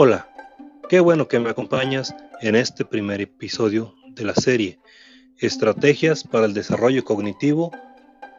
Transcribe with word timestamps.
Hola, 0.00 0.28
qué 0.88 1.00
bueno 1.00 1.26
que 1.26 1.40
me 1.40 1.50
acompañas 1.50 2.14
en 2.40 2.54
este 2.54 2.84
primer 2.84 3.20
episodio 3.20 3.96
de 4.14 4.22
la 4.22 4.34
serie 4.36 4.78
Estrategias 5.38 6.22
para 6.22 6.46
el 6.46 6.54
Desarrollo 6.54 7.04
Cognitivo 7.04 7.72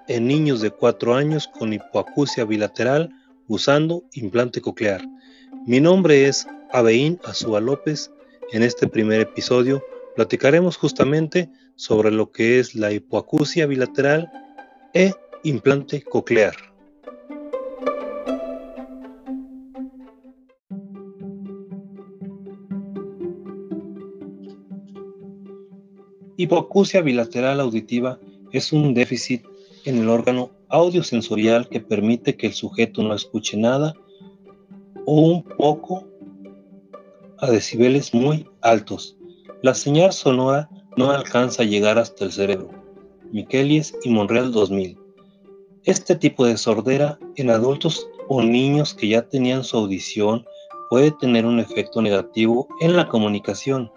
en 0.08 0.26
niños 0.26 0.62
de 0.62 0.72
4 0.72 1.16
años 1.16 1.50
con 1.50 1.74
hipoacusia 1.74 2.46
bilateral 2.46 3.10
usando 3.50 4.06
implante 4.14 4.62
coclear. 4.62 5.02
Mi 5.68 5.82
nombre 5.82 6.30
es 6.30 6.48
Abeín 6.72 7.20
Azúa 7.26 7.60
López. 7.60 8.10
En 8.54 8.64
este 8.64 8.88
primer 8.88 9.20
episodio 9.20 9.84
platicaremos 10.16 10.78
justamente 10.78 11.50
sobre 11.76 12.10
lo 12.10 12.32
que 12.32 12.62
es 12.62 12.74
la 12.74 12.94
hipoacusia 12.94 13.66
bilateral 13.66 14.32
e 14.94 15.12
implante 15.44 16.04
coclear. 16.04 16.69
Hipoacusia 26.40 27.02
bilateral 27.02 27.60
auditiva 27.60 28.18
es 28.54 28.72
un 28.72 28.94
déficit 28.94 29.44
en 29.84 29.98
el 29.98 30.08
órgano 30.08 30.52
audiosensorial 30.70 31.68
que 31.68 31.82
permite 31.82 32.38
que 32.38 32.48
el 32.48 32.54
sujeto 32.54 33.04
no 33.04 33.14
escuche 33.14 33.58
nada 33.58 33.94
o 35.06 35.20
un 35.20 35.44
poco 35.44 36.08
a 37.40 37.52
decibeles 37.52 38.14
muy 38.14 38.48
altos. 38.62 39.18
La 39.62 39.74
señal 39.74 40.14
sonora 40.14 40.70
no 40.96 41.12
alcanza 41.12 41.64
a 41.64 41.66
llegar 41.66 41.98
hasta 41.98 42.24
el 42.24 42.32
cerebro. 42.32 42.70
Miquelis 43.34 43.94
y 44.06 44.10
Monreal 44.10 44.54
2000. 44.54 44.98
Este 45.84 46.16
tipo 46.16 46.46
de 46.46 46.56
sordera 46.56 47.20
en 47.36 47.50
adultos 47.50 48.08
o 48.30 48.42
niños 48.42 48.94
que 48.94 49.10
ya 49.10 49.28
tenían 49.28 49.66
su 49.66 49.76
audición 49.76 50.46
puede 50.90 51.12
tener 51.12 51.46
un 51.46 51.60
efecto 51.60 52.02
negativo 52.02 52.70
en 52.80 52.96
la 52.96 53.10
comunicación 53.10 53.92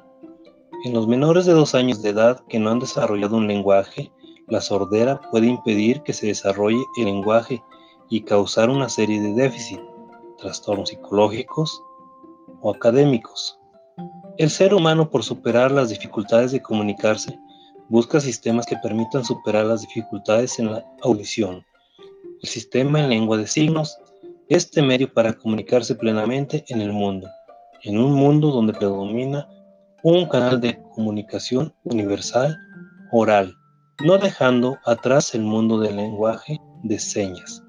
en 0.84 0.92
los 0.92 1.06
menores 1.06 1.46
de 1.46 1.52
dos 1.52 1.74
años 1.74 2.02
de 2.02 2.10
edad 2.10 2.42
que 2.48 2.58
no 2.58 2.70
han 2.70 2.80
desarrollado 2.80 3.36
un 3.36 3.46
lenguaje, 3.46 4.10
la 4.48 4.60
sordera 4.60 5.20
puede 5.30 5.46
impedir 5.46 6.02
que 6.02 6.12
se 6.12 6.26
desarrolle 6.26 6.82
el 6.98 7.04
lenguaje 7.04 7.62
y 8.10 8.22
causar 8.22 8.68
una 8.68 8.88
serie 8.88 9.20
de 9.20 9.32
déficits, 9.32 9.82
trastornos 10.38 10.88
psicológicos 10.88 11.80
o 12.60 12.74
académicos. 12.74 13.58
El 14.38 14.50
ser 14.50 14.74
humano, 14.74 15.08
por 15.08 15.22
superar 15.22 15.70
las 15.70 15.90
dificultades 15.90 16.50
de 16.50 16.60
comunicarse, 16.60 17.38
busca 17.88 18.20
sistemas 18.20 18.66
que 18.66 18.76
permitan 18.82 19.24
superar 19.24 19.66
las 19.66 19.82
dificultades 19.82 20.58
en 20.58 20.72
la 20.72 20.84
audición. 21.02 21.64
El 22.42 22.48
sistema 22.48 22.98
en 22.98 23.08
lengua 23.08 23.36
de 23.36 23.46
signos 23.46 23.96
es 24.48 24.64
este 24.64 24.82
medio 24.82 25.12
para 25.12 25.34
comunicarse 25.34 25.94
plenamente 25.94 26.64
en 26.68 26.80
el 26.80 26.92
mundo, 26.92 27.28
en 27.84 27.98
un 27.98 28.12
mundo 28.14 28.50
donde 28.50 28.72
predomina 28.72 29.48
un 30.04 30.26
canal 30.26 30.60
de 30.60 30.82
comunicación 30.94 31.72
universal 31.84 32.58
oral, 33.12 33.54
no 34.04 34.18
dejando 34.18 34.78
atrás 34.84 35.32
el 35.34 35.42
mundo 35.42 35.78
del 35.78 35.96
lenguaje 35.96 36.60
de 36.82 36.98
señas, 36.98 37.62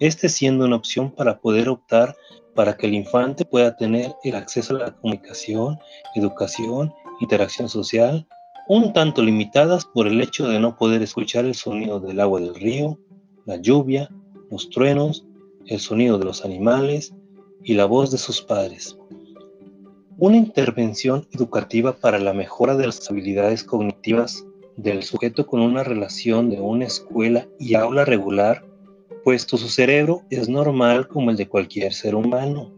este 0.00 0.30
siendo 0.30 0.64
una 0.64 0.76
opción 0.76 1.10
para 1.10 1.38
poder 1.40 1.68
optar 1.68 2.16
para 2.54 2.76
que 2.76 2.86
el 2.86 2.94
infante 2.94 3.44
pueda 3.44 3.76
tener 3.76 4.14
el 4.22 4.34
acceso 4.34 4.76
a 4.76 4.78
la 4.78 4.96
comunicación, 4.96 5.78
educación, 6.14 6.92
interacción 7.20 7.68
social, 7.68 8.26
un 8.68 8.94
tanto 8.94 9.22
limitadas 9.22 9.84
por 9.84 10.06
el 10.06 10.22
hecho 10.22 10.48
de 10.48 10.60
no 10.60 10.76
poder 10.76 11.02
escuchar 11.02 11.44
el 11.44 11.54
sonido 11.54 12.00
del 12.00 12.18
agua 12.20 12.40
del 12.40 12.54
río, 12.54 12.98
la 13.44 13.56
lluvia, 13.56 14.08
los 14.50 14.70
truenos, 14.70 15.26
el 15.66 15.80
sonido 15.80 16.18
de 16.18 16.24
los 16.24 16.44
animales 16.46 17.14
y 17.62 17.74
la 17.74 17.84
voz 17.84 18.10
de 18.10 18.18
sus 18.18 18.40
padres. 18.40 18.96
Una 20.16 20.36
intervención 20.36 21.26
educativa 21.32 21.92
para 21.92 22.20
la 22.20 22.32
mejora 22.32 22.76
de 22.76 22.86
las 22.86 23.10
habilidades 23.10 23.64
cognitivas 23.64 24.46
del 24.76 25.02
sujeto 25.02 25.44
con 25.44 25.60
una 25.60 25.82
relación 25.82 26.50
de 26.50 26.60
una 26.60 26.84
escuela 26.84 27.48
y 27.58 27.74
aula 27.74 28.04
regular, 28.04 28.64
puesto 29.24 29.56
su 29.56 29.68
cerebro 29.68 30.22
es 30.30 30.48
normal 30.48 31.08
como 31.08 31.32
el 31.32 31.36
de 31.36 31.48
cualquier 31.48 31.92
ser 31.92 32.14
humano. 32.14 32.70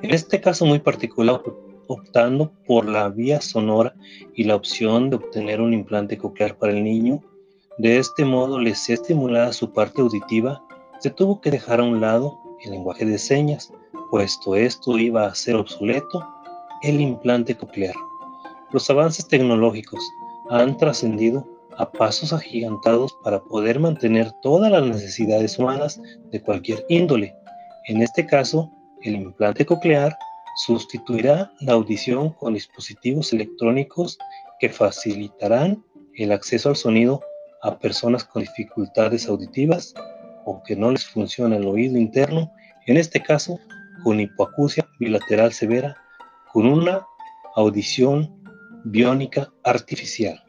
En 0.00 0.14
este 0.14 0.40
caso 0.40 0.64
muy 0.64 0.78
particular, 0.78 1.42
optando 1.86 2.50
por 2.66 2.88
la 2.88 3.10
vía 3.10 3.42
sonora 3.42 3.94
y 4.34 4.44
la 4.44 4.56
opción 4.56 5.10
de 5.10 5.16
obtener 5.16 5.60
un 5.60 5.74
implante 5.74 6.16
coclear 6.16 6.56
para 6.56 6.72
el 6.72 6.82
niño, 6.82 7.22
de 7.76 7.98
este 7.98 8.24
modo 8.24 8.58
les 8.58 8.88
estimulada 8.88 9.52
su 9.52 9.70
parte 9.74 10.00
auditiva, 10.00 10.64
se 10.98 11.10
tuvo 11.10 11.42
que 11.42 11.50
dejar 11.50 11.80
a 11.80 11.84
un 11.84 12.00
lado 12.00 12.38
el 12.64 12.70
lenguaje 12.70 13.04
de 13.04 13.18
señas 13.18 13.70
puesto 14.10 14.56
esto 14.56 14.98
iba 14.98 15.26
a 15.26 15.34
ser 15.34 15.56
obsoleto, 15.56 16.26
el 16.82 17.00
implante 17.00 17.56
coclear. 17.56 17.94
Los 18.72 18.90
avances 18.90 19.26
tecnológicos 19.28 20.00
han 20.50 20.76
trascendido 20.76 21.46
a 21.78 21.90
pasos 21.90 22.32
agigantados 22.32 23.16
para 23.22 23.40
poder 23.40 23.78
mantener 23.78 24.30
todas 24.42 24.70
las 24.70 24.84
necesidades 24.84 25.58
humanas 25.58 26.00
de 26.30 26.42
cualquier 26.42 26.84
índole. 26.88 27.34
En 27.86 28.02
este 28.02 28.26
caso, 28.26 28.70
el 29.02 29.14
implante 29.16 29.64
coclear 29.64 30.16
sustituirá 30.56 31.52
la 31.60 31.72
audición 31.72 32.30
con 32.30 32.54
dispositivos 32.54 33.32
electrónicos 33.32 34.18
que 34.58 34.68
facilitarán 34.68 35.82
el 36.16 36.32
acceso 36.32 36.68
al 36.68 36.76
sonido 36.76 37.22
a 37.62 37.78
personas 37.78 38.24
con 38.24 38.42
dificultades 38.42 39.28
auditivas 39.28 39.94
o 40.44 40.62
que 40.62 40.76
no 40.76 40.90
les 40.90 41.06
funciona 41.06 41.56
el 41.56 41.66
oído 41.66 41.96
interno, 41.96 42.52
en 42.86 42.96
este 42.96 43.22
caso 43.22 43.58
con 44.02 44.20
hipoacusia 44.20 44.88
bilateral 44.98 45.52
severa, 45.52 45.96
con 46.52 46.66
una 46.66 47.06
audición 47.56 48.42
biónica 48.84 49.52
artificial. 49.64 50.42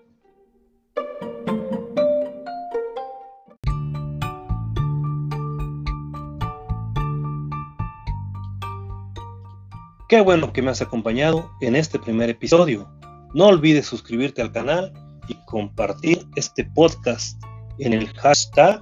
Qué 10.11 10.19
bueno 10.19 10.51
que 10.51 10.61
me 10.61 10.72
has 10.72 10.81
acompañado 10.81 11.50
en 11.61 11.73
este 11.73 11.97
primer 11.97 12.29
episodio. 12.29 12.91
No 13.34 13.45
olvides 13.47 13.85
suscribirte 13.85 14.41
al 14.41 14.51
canal 14.51 14.91
y 15.29 15.35
compartir 15.45 16.28
este 16.35 16.66
podcast 16.66 17.41
en 17.79 17.94
el 17.94 18.07
hashtag 18.16 18.81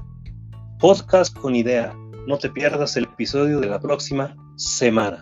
podcast 0.80 1.38
con 1.38 1.56
idea. 1.56 1.96
No 2.30 2.38
te 2.38 2.52
pierdas 2.52 2.96
el 2.96 3.06
episodio 3.06 3.60
de 3.60 3.66
la 3.66 3.80
próxima 3.80 4.36
semana. 4.56 5.18